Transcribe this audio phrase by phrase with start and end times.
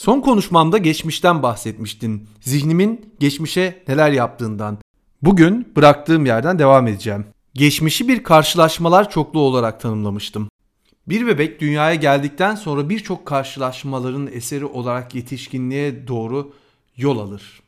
[0.00, 2.28] Son konuşmamda geçmişten bahsetmiştin.
[2.40, 4.78] Zihnimin geçmişe neler yaptığından.
[5.22, 7.24] Bugün bıraktığım yerden devam edeceğim.
[7.54, 10.48] Geçmişi bir karşılaşmalar çokluğu olarak tanımlamıştım.
[11.08, 16.52] Bir bebek dünyaya geldikten sonra birçok karşılaşmaların eseri olarak yetişkinliğe doğru
[16.96, 17.62] yol alır.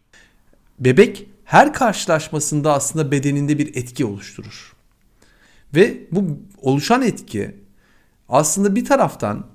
[0.80, 4.72] Bebek her karşılaşmasında aslında bedeninde bir etki oluşturur.
[5.74, 7.57] Ve bu oluşan etki
[8.29, 9.51] aslında bir taraftan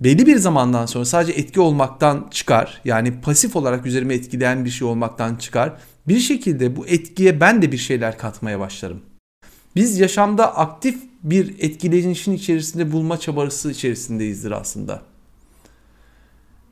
[0.00, 2.80] belli bir zamandan sonra sadece etki olmaktan çıkar.
[2.84, 5.72] Yani pasif olarak üzerime etkileyen bir şey olmaktan çıkar.
[6.08, 9.00] Bir şekilde bu etkiye ben de bir şeyler katmaya başlarım.
[9.76, 15.02] Biz yaşamda aktif bir etkileyicinin içerisinde bulma çabası içerisindeyizdir aslında.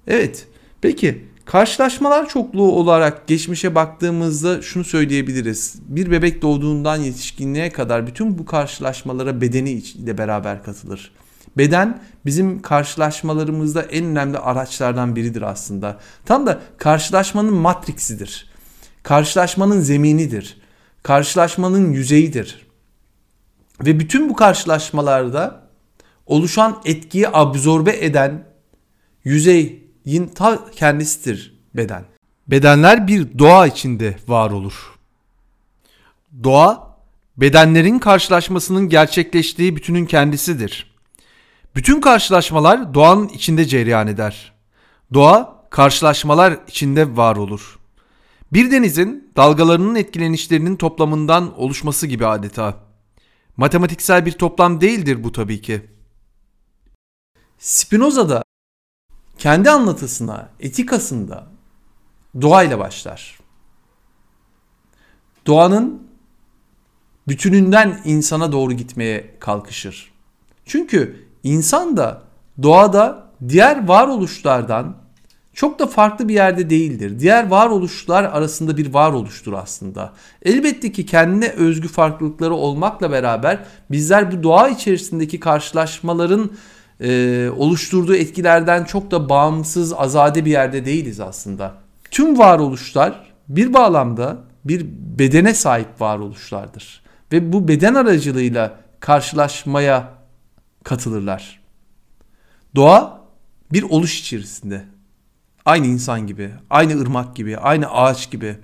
[0.07, 0.47] Evet.
[0.81, 5.75] Peki karşılaşmalar çokluğu olarak geçmişe baktığımızda şunu söyleyebiliriz.
[5.89, 11.13] Bir bebek doğduğundan yetişkinliğe kadar bütün bu karşılaşmalara bedeni ile beraber katılır.
[11.57, 16.01] Beden bizim karşılaşmalarımızda en önemli araçlardan biridir aslında.
[16.27, 18.51] Tam da karşılaşmanın matriksidir.
[19.03, 20.61] Karşılaşmanın zeminidir.
[21.03, 22.67] Karşılaşmanın yüzeyidir.
[23.85, 25.65] Ve bütün bu karşılaşmalarda
[26.27, 28.47] oluşan etkiyi absorbe eden
[29.25, 32.05] yüzeyin ta kendisidir beden.
[32.49, 34.95] Bedenler bir doğa içinde var olur.
[36.45, 36.97] Doğa
[37.37, 40.94] bedenlerin karşılaşmasının gerçekleştiği bütünün kendisidir.
[41.75, 44.53] Bütün karşılaşmalar doğanın içinde cereyan eder.
[45.15, 47.79] Doğa karşılaşmalar içinde var olur.
[48.53, 52.77] Bir denizin dalgalarının etkilenişlerinin toplamından oluşması gibi adeta.
[53.57, 55.87] Matematiksel bir toplam değildir bu tabii ki.
[57.59, 58.43] Spinoza da
[59.39, 61.47] kendi anlatısına, etikasında
[62.41, 63.39] doğayla başlar.
[65.47, 66.09] Doğanın
[67.29, 70.13] bütününden insana doğru gitmeye kalkışır.
[70.67, 72.23] Çünkü insan da
[72.63, 74.97] doğada diğer varoluşlardan
[75.55, 77.21] çok da farklı bir yerde değildir.
[77.21, 80.13] Diğer varoluşlar arasında bir varoluştur aslında.
[80.43, 83.59] Elbette ki kendine özgü farklılıkları olmakla beraber
[83.91, 86.51] bizler bu doğa içerisindeki karşılaşmaların
[87.01, 91.75] e, oluşturduğu etkilerden çok da bağımsız, azade bir yerde değiliz aslında.
[92.11, 94.87] Tüm varoluşlar bir bağlamda bir
[95.19, 97.03] bedene sahip varoluşlardır.
[97.33, 100.14] Ve bu beden aracılığıyla karşılaşmaya
[100.85, 101.61] katılırlar.
[102.77, 103.25] Doğa
[103.73, 104.85] bir oluş içerisinde.
[105.65, 108.57] Aynı insan gibi, aynı ırmak gibi, aynı ağaç gibi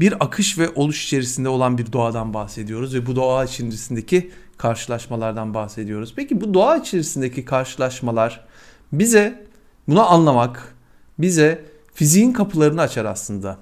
[0.00, 6.12] bir akış ve oluş içerisinde olan bir doğadan bahsediyoruz ve bu doğa içerisindeki karşılaşmalardan bahsediyoruz.
[6.16, 8.44] Peki bu doğa içerisindeki karşılaşmalar
[8.92, 9.46] bize
[9.88, 10.74] bunu anlamak,
[11.18, 13.58] bize fiziğin kapılarını açar aslında.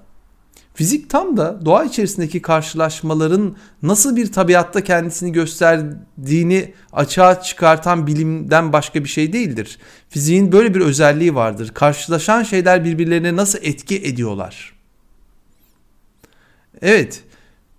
[0.77, 9.03] Fizik tam da doğa içerisindeki karşılaşmaların nasıl bir tabiatta kendisini gösterdiğini açığa çıkartan bilimden başka
[9.03, 9.79] bir şey değildir.
[10.09, 11.71] Fiziğin böyle bir özelliği vardır.
[11.73, 14.73] Karşılaşan şeyler birbirlerine nasıl etki ediyorlar?
[16.81, 17.23] Evet.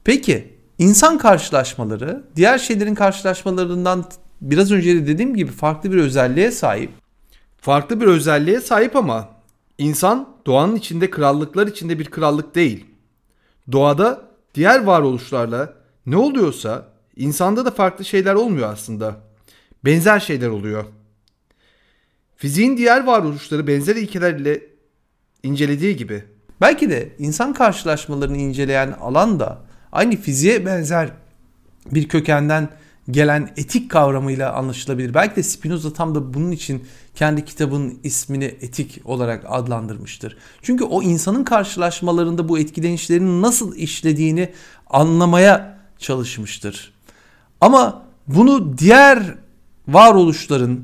[0.04, 4.04] Peki insan karşılaşmaları diğer şeylerin karşılaşmalarından
[4.40, 6.90] biraz önce de dediğim gibi farklı bir özelliğe sahip.
[7.60, 9.28] Farklı bir özelliğe sahip ama
[9.78, 12.84] insan doğanın içinde krallıklar içinde bir krallık değil.
[13.72, 14.22] Doğada
[14.54, 15.74] diğer varoluşlarla
[16.06, 19.16] ne oluyorsa insanda da farklı şeyler olmuyor aslında.
[19.84, 20.84] Benzer şeyler oluyor.
[22.36, 24.62] Fiziğin diğer varoluşları benzer ilkelerle
[25.42, 26.24] incelediği gibi.
[26.60, 31.10] Belki de insan karşılaşmalarını inceleyen alan da aynı fiziğe benzer
[31.86, 32.68] bir kökenden
[33.10, 35.14] gelen etik kavramıyla anlaşılabilir.
[35.14, 40.36] Belki de Spinoza tam da bunun için kendi kitabın ismini etik olarak adlandırmıştır.
[40.62, 44.52] Çünkü o insanın karşılaşmalarında bu etkilenişlerin nasıl işlediğini
[44.86, 46.92] anlamaya çalışmıştır.
[47.60, 49.34] Ama bunu diğer
[49.88, 50.80] varoluşların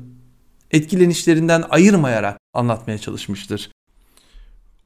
[0.71, 3.71] etkilenişlerinden ayırmayarak anlatmaya çalışmıştır.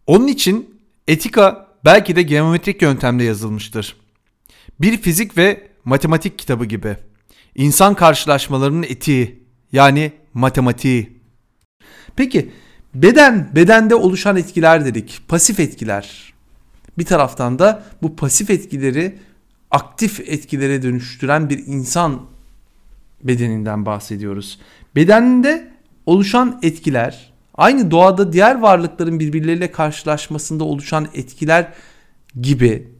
[0.08, 3.96] Onun için etika belki de geometrik yöntemde yazılmıştır.
[4.82, 6.98] Bir fizik ve matematik kitabı gibi.
[7.56, 11.20] İnsan karşılaşmalarının etiği yani matematiği.
[12.16, 12.52] Peki
[12.94, 15.22] beden, bedende oluşan etkiler dedik.
[15.28, 16.34] Pasif etkiler.
[16.98, 19.18] Bir taraftan da bu pasif etkileri
[19.72, 22.22] aktif etkilere dönüştüren bir insan
[23.24, 24.60] bedeninden bahsediyoruz.
[24.96, 25.72] Bedende
[26.06, 31.74] oluşan etkiler aynı doğada diğer varlıkların birbirleriyle karşılaşmasında oluşan etkiler
[32.42, 32.99] gibi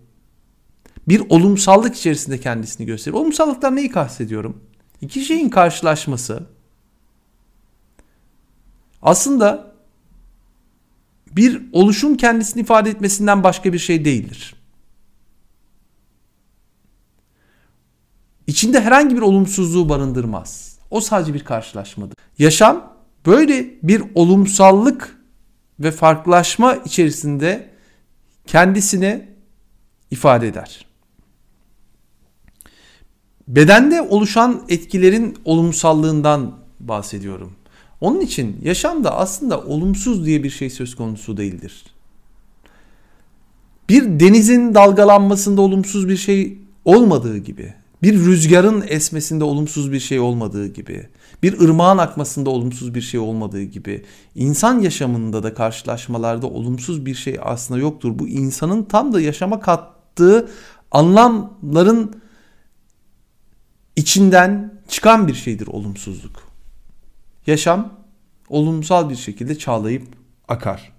[1.10, 3.16] bir olumsallık içerisinde kendisini gösterir.
[3.16, 4.64] Olumsallıktan neyi kastediyorum?
[5.02, 6.44] İki şeyin karşılaşması
[9.02, 9.76] aslında
[11.32, 14.56] bir oluşum kendisini ifade etmesinden başka bir şey değildir.
[18.48, 20.80] İçinde herhangi bir olumsuzluğu barındırmaz.
[20.92, 22.16] O sadece bir karşılaşmadır.
[22.38, 25.20] Yaşam böyle bir olumsallık
[25.80, 27.70] ve farklılaşma içerisinde
[28.48, 29.30] kendisini
[30.12, 30.89] ifade eder.
[33.50, 37.52] Bedende oluşan etkilerin olumsallığından bahsediyorum.
[38.02, 41.84] Onun için yaşamda aslında olumsuz diye bir şey söz konusu değildir.
[43.90, 47.74] Bir denizin dalgalanmasında olumsuz bir şey olmadığı gibi,
[48.04, 51.08] bir rüzgarın esmesinde olumsuz bir şey olmadığı gibi,
[51.44, 54.06] bir ırmağın akmasında olumsuz bir şey olmadığı gibi,
[54.36, 58.20] insan yaşamında da karşılaşmalarda olumsuz bir şey aslında yoktur.
[58.20, 60.50] Bu insanın tam da yaşama kattığı
[60.92, 62.16] anlamların
[64.00, 66.52] içinden çıkan bir şeydir olumsuzluk.
[67.48, 68.00] Yaşam
[68.50, 70.08] olumsal bir şekilde çağlayıp
[70.48, 70.94] akar.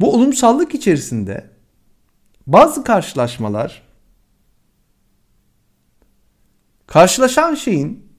[0.00, 1.50] Bu olumsallık içerisinde
[2.46, 3.82] bazı karşılaşmalar
[6.86, 8.12] karşılaşan şeyin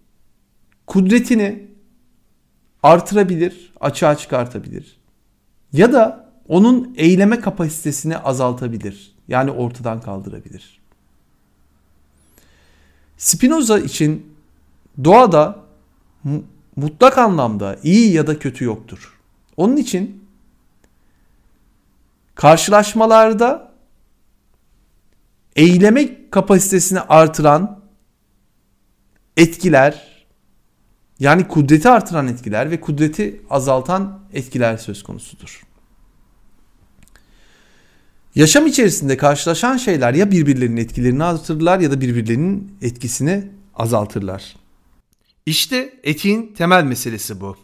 [0.87, 1.67] kudretini
[2.83, 4.99] artırabilir, açığa çıkartabilir.
[5.73, 9.15] Ya da onun eyleme kapasitesini azaltabilir.
[9.27, 10.78] Yani ortadan kaldırabilir.
[13.19, 14.35] Spinoza için
[15.03, 15.59] doğada
[16.75, 19.19] mutlak anlamda iyi ya da kötü yoktur.
[19.57, 20.23] Onun için
[22.35, 23.71] karşılaşmalarda
[25.55, 27.81] eyleme kapasitesini artıran
[29.37, 30.25] etkiler
[31.19, 35.61] yani kudreti artıran etkiler ve kudreti azaltan etkiler söz konusudur.
[38.35, 44.55] Yaşam içerisinde karşılaşan şeyler ya birbirlerinin etkilerini artırırlar ya da birbirlerinin etkisini azaltırlar.
[45.45, 47.57] İşte etiğin temel meselesi bu.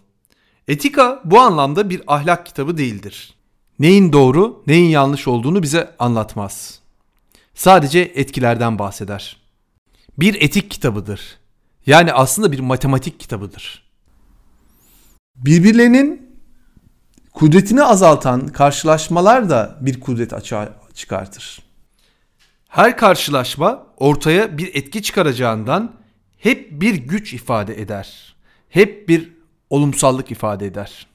[0.67, 3.33] Etika bu anlamda bir ahlak kitabı değildir.
[3.79, 6.79] Neyin doğru, neyin yanlış olduğunu bize anlatmaz.
[7.55, 9.37] Sadece etkilerden bahseder.
[10.17, 11.37] Bir etik kitabıdır.
[11.85, 13.83] Yani aslında bir matematik kitabıdır.
[15.35, 16.24] Birbirlerinin
[17.35, 21.61] kudretini azaltan karşılaşmalar da bir kudret açığa çıkartır.
[22.67, 25.95] Her karşılaşma ortaya bir etki çıkaracağından
[26.37, 28.35] hep bir güç ifade eder.
[28.69, 29.31] Hep bir
[29.69, 31.07] olumsallık ifade eder.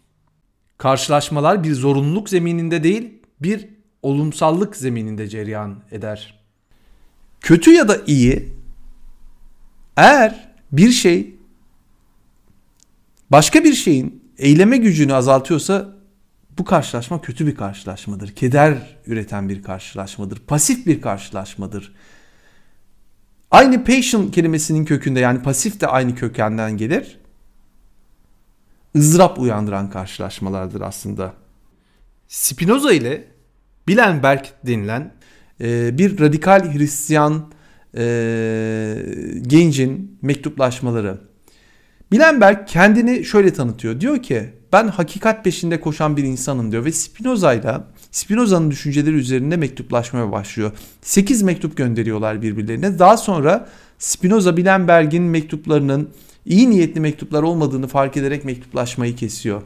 [0.79, 3.13] Karşılaşmalar bir zorunluluk zemininde değil,
[3.43, 3.69] bir
[4.03, 6.41] olumsallık zemininde cereyan eder.
[7.41, 8.53] Kötü ya da iyi
[9.97, 11.35] eğer bir şey
[13.31, 16.00] başka bir şeyin eyleme gücünü azaltıyorsa
[16.61, 18.35] bu karşılaşma kötü bir karşılaşmadır.
[18.35, 20.39] Keder üreten bir karşılaşmadır.
[20.39, 21.93] Pasif bir karşılaşmadır.
[23.51, 27.19] Aynı patient kelimesinin kökünde yani pasif de aynı kökenden gelir.
[28.97, 31.35] ızdırap uyandıran karşılaşmalardır aslında.
[32.29, 33.25] Spinoza ile
[33.89, 35.15] Bilenberg denilen
[35.61, 37.53] e, bir radikal Hristiyan
[37.97, 38.05] e,
[39.43, 41.30] gencin mektuplaşmaları.
[42.13, 44.01] Bilenberg kendini şöyle tanıtıyor.
[44.01, 47.75] Diyor ki ben hakikat peşinde koşan bir insanım diyor ve Spinoza ile
[48.11, 50.73] Spinoza'nın düşünceleri üzerinde mektuplaşmaya başlıyor.
[51.03, 52.99] 8 mektup gönderiyorlar birbirlerine.
[52.99, 53.69] Daha sonra
[53.99, 56.11] Spinoza Bilenberg'in mektuplarının
[56.47, 59.63] iyi niyetli mektuplar olmadığını fark ederek mektuplaşmayı kesiyor.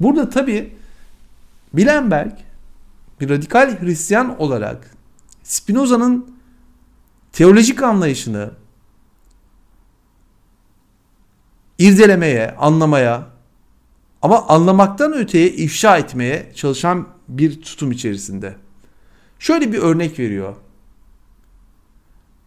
[0.00, 0.72] Burada tabi
[1.74, 2.32] Bilenberg
[3.20, 4.90] bir radikal Hristiyan olarak
[5.42, 6.34] Spinoza'nın
[7.32, 8.50] teolojik anlayışını
[11.80, 13.26] irdelemeye, anlamaya
[14.22, 18.54] ama anlamaktan öteye ifşa etmeye çalışan bir tutum içerisinde.
[19.38, 20.56] Şöyle bir örnek veriyor.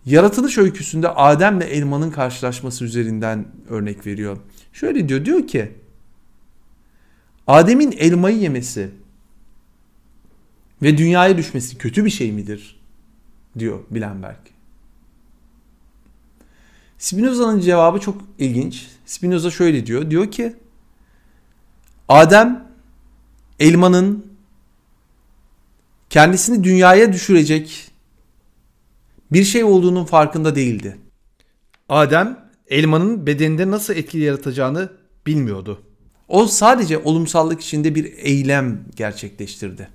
[0.05, 4.37] Yaratılış öyküsünde Adem'le elmanın karşılaşması üzerinden örnek veriyor.
[4.73, 5.71] Şöyle diyor, diyor ki
[7.47, 8.89] Adem'in elmayı yemesi
[10.81, 12.79] ve dünyaya düşmesi kötü bir şey midir?
[13.59, 14.52] diyor Bilenberg.
[17.03, 18.87] Spinoza'nın cevabı çok ilginç.
[19.05, 20.11] Spinoza şöyle diyor.
[20.11, 20.55] Diyor ki
[22.07, 22.67] Adem
[23.59, 24.25] elmanın
[26.09, 27.91] kendisini dünyaya düşürecek
[29.31, 30.97] bir şey olduğunun farkında değildi.
[31.89, 34.89] Adem elmanın bedeninde nasıl etki yaratacağını
[35.25, 35.81] bilmiyordu.
[36.27, 39.89] O sadece olumsallık içinde bir eylem gerçekleştirdi.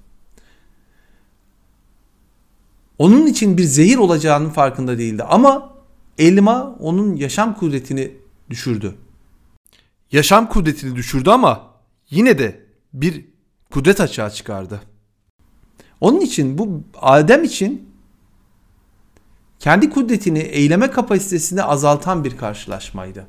[2.99, 5.78] Onun için bir zehir olacağının farkında değildi ama
[6.19, 8.13] elma onun yaşam kudretini
[8.51, 8.95] düşürdü.
[10.13, 11.71] Yaşam kudretini düşürdü ama
[12.11, 13.25] yine de bir
[13.71, 14.81] kudret açığa çıkardı.
[16.01, 17.91] Onun için bu Adem için
[19.59, 23.27] kendi kudretini eyleme kapasitesini azaltan bir karşılaşmaydı.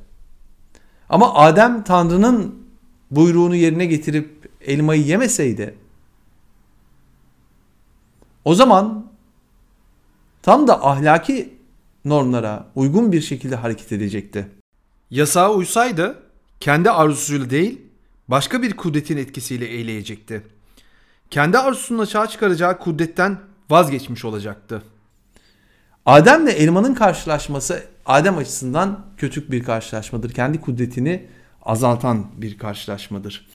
[1.09, 2.55] Ama Adem Tanrı'nın
[3.11, 5.75] buyruğunu yerine getirip elmayı yemeseydi
[8.45, 9.05] o zaman
[10.41, 11.58] tam da ahlaki
[12.05, 14.47] normlara uygun bir şekilde hareket edecekti.
[15.09, 16.23] Yasağa uysaydı
[16.59, 17.81] kendi arzusuyla değil,
[18.27, 20.43] başka bir kudretin etkisiyle eyleyecekti.
[21.29, 23.39] Kendi arzusunun açığa çıkaracağı kudretten
[23.69, 24.83] vazgeçmiş olacaktı.
[26.05, 30.33] Adem'le elmanın karşılaşması Adem açısından kötü bir karşılaşmadır.
[30.33, 31.27] Kendi kudretini
[31.61, 33.49] azaltan bir karşılaşmadır.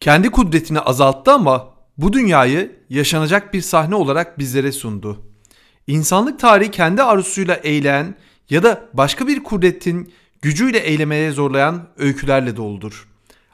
[0.00, 5.33] Kendi kudretini azalttı ama bu dünyayı yaşanacak bir sahne olarak bizlere sundu.
[5.86, 8.14] İnsanlık tarihi kendi arzusuyla eğleyen
[8.50, 10.12] ya da başka bir kudretin
[10.42, 13.08] gücüyle eylemeye zorlayan öykülerle doludur.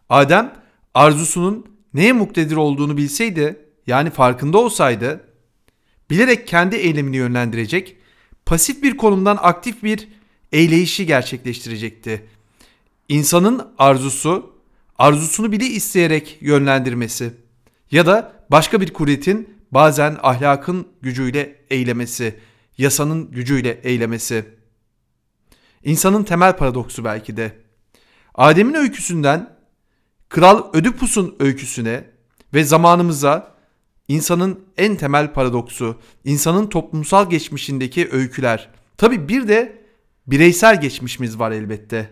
[0.08, 0.54] Adem
[0.94, 5.25] arzusunun neye muktedir olduğunu bilseydi, yani farkında olsaydı,
[6.10, 7.96] bilerek kendi eylemini yönlendirecek,
[8.46, 10.08] pasif bir konumdan aktif bir
[10.52, 12.26] eyleyişi gerçekleştirecekti.
[13.08, 14.54] İnsanın arzusu,
[14.99, 17.32] arzusunu bile isteyerek yönlendirmesi
[17.90, 22.41] ya da başka bir kuvvetin bazen ahlakın gücüyle eylemesi,
[22.79, 24.45] yasanın gücüyle eylemesi.
[25.85, 27.53] İnsanın temel paradoksu belki de.
[28.35, 29.57] Adem'in öyküsünden
[30.29, 32.05] Kral Ödipus'un öyküsüne
[32.55, 33.55] ve zamanımıza
[34.09, 38.71] insanın en temel paradoksu, insanın toplumsal geçmişindeki öyküler.
[38.97, 39.85] Tabi bir de
[40.27, 42.11] bireysel geçmişimiz var elbette.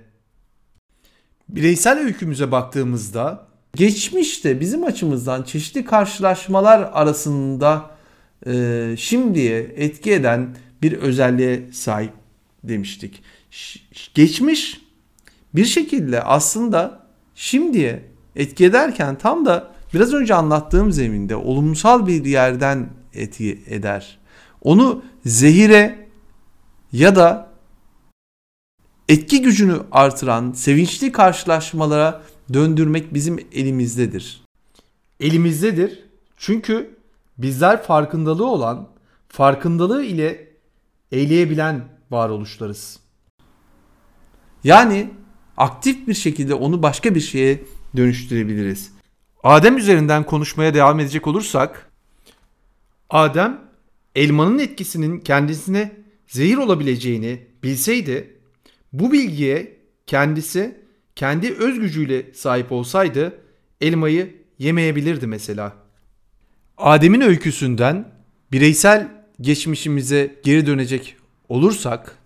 [1.49, 7.91] Bireysel öykümüze baktığımızda geçmişte bizim açımızdan çeşitli karşılaşmalar arasında
[8.47, 12.13] e, şimdiye etki eden bir özelliğe sahip
[12.65, 13.23] demiştik.
[14.15, 14.81] Geçmiş
[15.55, 18.03] bir şekilde aslında şimdiye
[18.37, 24.19] etki ederken tam da biraz önce anlattığım zeminde olumsal bir yerden etki eder.
[24.63, 26.09] Onu zehire
[26.93, 27.49] ya da
[29.09, 32.23] etki gücünü artıran sevinçli karşılaşmalara
[32.53, 34.45] döndürmek bizim elimizdedir.
[35.21, 36.05] Elimizdedir
[36.37, 36.97] çünkü
[37.39, 38.89] bizler farkındalığı olan,
[39.29, 40.49] farkındalığı ile
[41.13, 43.01] eyleyebilen varoluşlarız.
[44.65, 45.11] Yani
[45.57, 47.65] aktif bir şekilde onu başka bir şeye
[47.97, 48.93] dönüştürebiliriz.
[49.43, 51.91] Adem üzerinden konuşmaya devam edecek olursak,
[53.11, 53.61] Adem
[54.15, 58.39] elmanın etkisinin kendisine zehir olabileceğini bilseydi,
[58.93, 60.81] bu bilgiye kendisi
[61.19, 63.41] kendi öz gücüyle sahip olsaydı
[63.81, 65.77] elmayı yemeyebilirdi mesela.
[66.77, 68.13] Adem'in öyküsünden
[68.53, 69.09] bireysel
[69.41, 71.17] geçmişimize geri dönecek
[71.49, 72.19] olursak,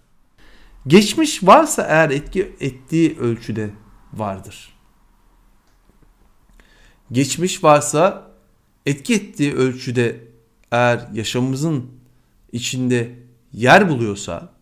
[0.87, 3.71] geçmiş varsa eğer etki ettiği ölçüde
[4.13, 4.75] vardır.
[7.13, 8.31] Geçmiş varsa
[8.87, 10.21] etki ettiği ölçüde
[10.73, 11.91] eğer yaşamımızın
[12.53, 13.11] içinde
[13.53, 14.53] yer buluyorsa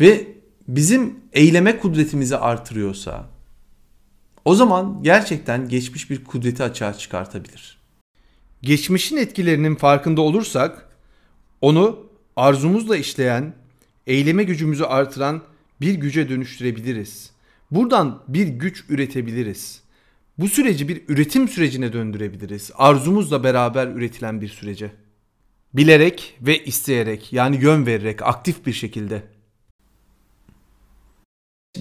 [0.00, 0.37] ve
[0.68, 3.26] bizim eyleme kudretimizi artırıyorsa
[4.44, 7.78] o zaman gerçekten geçmiş bir kudreti açığa çıkartabilir.
[8.62, 10.88] Geçmişin etkilerinin farkında olursak
[11.60, 12.06] onu
[12.36, 13.54] arzumuzla işleyen,
[14.06, 15.42] eyleme gücümüzü artıran
[15.80, 17.30] bir güce dönüştürebiliriz.
[17.70, 19.82] Buradan bir güç üretebiliriz.
[20.38, 22.70] Bu süreci bir üretim sürecine döndürebiliriz.
[22.74, 24.90] Arzumuzla beraber üretilen bir sürece.
[25.74, 29.37] Bilerek ve isteyerek yani yön vererek aktif bir şekilde.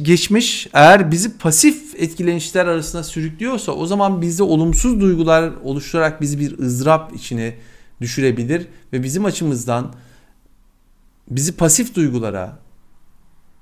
[0.02, 6.60] Geçmiş eğer bizi pasif etkilenişler arasında sürüklüyorsa o zaman bizde olumsuz duygular oluşturarak bizi bir
[6.60, 7.56] ızdırap içine
[8.02, 9.94] düşürebilir ve bizim açımızdan
[11.32, 12.60] bizi pasif duygulara,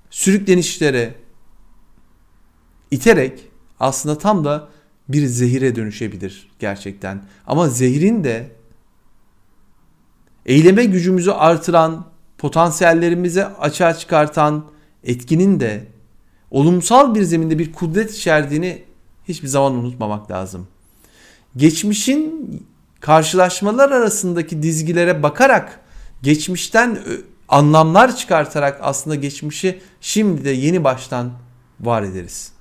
[0.09, 1.15] sürüklenişlere
[2.91, 3.39] iterek
[3.79, 4.69] aslında tam da
[5.09, 7.23] bir zehire dönüşebilir gerçekten.
[7.47, 8.51] Ama zehrin de
[10.45, 12.05] eyleme gücümüzü artıran,
[12.37, 14.65] potansiyellerimizi açığa çıkartan
[15.03, 15.94] etkinin de
[16.51, 18.83] olumsal bir zeminde bir kudret içerdiğini
[19.27, 20.67] hiçbir zaman unutmamak lazım.
[21.57, 22.51] Geçmişin
[22.99, 25.79] karşılaşmalar arasındaki dizgilere bakarak
[26.21, 26.99] geçmişten
[27.47, 31.31] anlamlar çıkartarak aslında geçmişi şimdi de yeni baştan
[31.79, 32.51] var ederiz.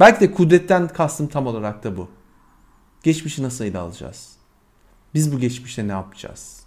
[0.00, 2.08] Belki de kudretten kastım tam olarak da bu.
[3.02, 4.28] Geçmişi nasıl ele alacağız?
[5.14, 6.60] Biz bu geçmişte ne yapacağız?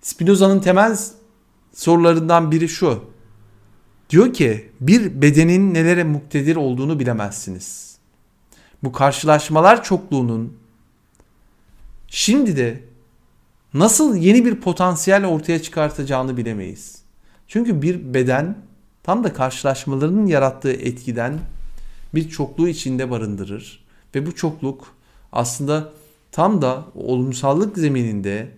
[0.00, 0.98] Spinoza'nın temel
[1.74, 3.09] sorularından biri şu.
[4.10, 7.96] Diyor ki bir bedenin nelere muktedir olduğunu bilemezsiniz.
[8.82, 10.56] Bu karşılaşmalar çokluğunun
[12.08, 12.84] şimdi de
[13.74, 17.02] nasıl yeni bir potansiyel ortaya çıkartacağını bilemeyiz.
[17.48, 18.58] Çünkü bir beden
[19.02, 21.38] tam da karşılaşmaların yarattığı etkiden
[22.14, 23.84] bir çokluğu içinde barındırır.
[24.14, 24.94] Ve bu çokluk
[25.32, 25.92] aslında
[26.32, 28.50] tam da olumsallık zemininde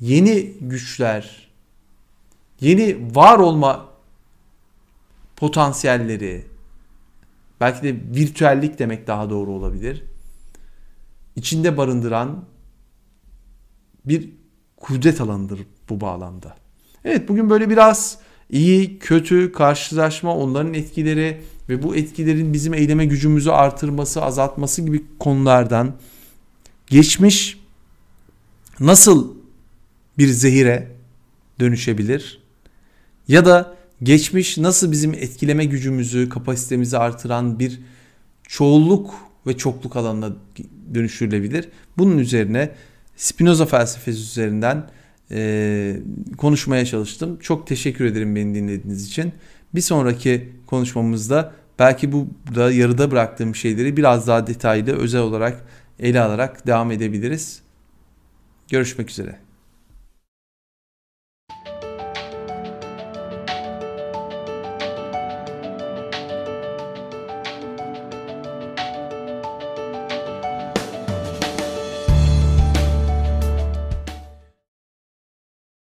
[0.00, 1.48] yeni güçler,
[2.60, 3.87] yeni var olma
[5.38, 6.46] potansiyelleri,
[7.60, 10.04] belki de virtüellik demek daha doğru olabilir.
[11.36, 12.44] içinde barındıran
[14.04, 14.30] bir
[14.76, 16.56] kudret alanıdır bu bağlamda.
[17.04, 18.18] Evet bugün böyle biraz
[18.50, 25.94] iyi, kötü, karşılaşma, onların etkileri ve bu etkilerin bizim eyleme gücümüzü artırması, azaltması gibi konulardan
[26.86, 27.60] geçmiş
[28.80, 29.34] nasıl
[30.18, 30.92] bir zehire
[31.60, 32.42] dönüşebilir?
[33.28, 37.80] Ya da geçmiş nasıl bizim etkileme gücümüzü, kapasitemizi artıran bir
[38.42, 39.14] çoğulluk
[39.46, 40.36] ve çokluk alanına
[40.94, 41.68] dönüştürülebilir?
[41.98, 42.70] Bunun üzerine
[43.16, 44.90] Spinoza felsefesi üzerinden
[45.30, 46.00] e,
[46.36, 47.38] konuşmaya çalıştım.
[47.40, 49.32] Çok teşekkür ederim beni dinlediğiniz için.
[49.74, 55.64] Bir sonraki konuşmamızda belki bu da yarıda bıraktığım şeyleri biraz daha detaylı özel olarak
[55.98, 57.62] ele alarak devam edebiliriz.
[58.68, 59.47] Görüşmek üzere.